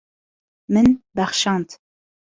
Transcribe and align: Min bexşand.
Min 0.73 0.87
bexşand. 1.15 1.69